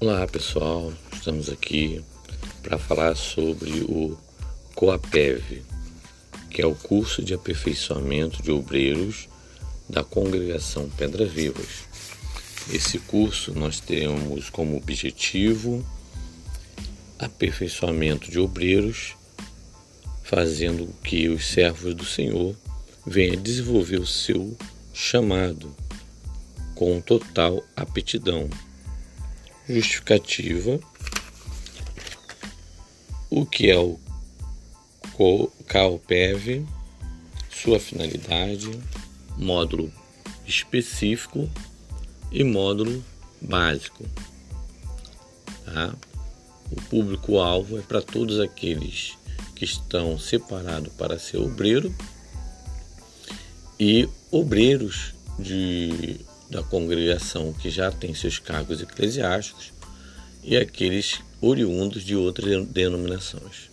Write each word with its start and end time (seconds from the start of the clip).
Olá 0.00 0.26
pessoal, 0.26 0.92
estamos 1.12 1.48
aqui 1.48 2.04
para 2.64 2.76
falar 2.76 3.14
sobre 3.14 3.70
o 3.88 4.18
COAPEV, 4.74 5.62
que 6.50 6.60
é 6.60 6.66
o 6.66 6.74
curso 6.74 7.22
de 7.22 7.32
aperfeiçoamento 7.32 8.42
de 8.42 8.50
obreiros 8.50 9.28
da 9.88 10.02
congregação 10.02 10.90
Pedra 10.90 11.24
Vivas. 11.24 11.84
Esse 12.72 12.98
curso 12.98 13.54
nós 13.54 13.78
temos 13.78 14.50
como 14.50 14.76
objetivo 14.76 15.86
aperfeiçoamento 17.16 18.30
de 18.30 18.40
obreiros, 18.40 19.14
fazendo 20.24 20.92
que 21.04 21.28
os 21.28 21.46
servos 21.46 21.94
do 21.94 22.04
Senhor 22.04 22.56
venham 23.06 23.40
desenvolver 23.40 24.00
o 24.00 24.06
seu 24.06 24.56
chamado 24.92 25.74
com 26.74 27.00
total 27.00 27.62
aptidão 27.76 28.50
justificativa, 29.68 30.78
o 33.30 33.46
que 33.46 33.70
é 33.70 33.78
o 33.78 33.98
CAUPEV, 35.66 36.66
sua 37.50 37.80
finalidade, 37.80 38.70
módulo 39.36 39.92
específico 40.46 41.48
e 42.30 42.44
módulo 42.44 43.02
básico. 43.40 44.04
Tá? 45.64 45.94
O 46.70 46.76
público-alvo 46.82 47.78
é 47.78 47.82
para 47.82 48.02
todos 48.02 48.40
aqueles 48.40 49.16
que 49.54 49.64
estão 49.64 50.18
separados 50.18 50.92
para 50.94 51.18
ser 51.18 51.38
obreiro 51.38 51.94
e 53.78 54.08
obreiros 54.30 55.14
de 55.38 56.20
da 56.54 56.62
congregação 56.62 57.52
que 57.52 57.68
já 57.68 57.90
tem 57.90 58.14
seus 58.14 58.38
cargos 58.38 58.80
eclesiásticos 58.80 59.72
e 60.42 60.56
aqueles 60.56 61.20
oriundos 61.40 62.04
de 62.04 62.14
outras 62.14 62.64
denominações. 62.66 63.70